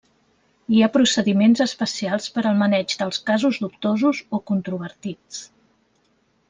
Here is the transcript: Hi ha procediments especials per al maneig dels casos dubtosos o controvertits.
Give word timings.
Hi 0.75 0.79
ha 0.85 0.89
procediments 0.95 1.61
especials 1.65 2.31
per 2.37 2.45
al 2.53 2.57
maneig 2.63 2.97
dels 3.03 3.23
casos 3.31 3.63
dubtosos 3.67 4.23
o 4.39 4.41
controvertits. 4.53 5.45